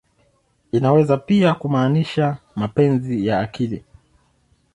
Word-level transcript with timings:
Inaweza 0.71 1.17
pia 1.17 1.53
kumaanisha 1.53 2.37
"mapenzi 2.55 3.27
ya 3.27 3.39
akili. 3.39 3.83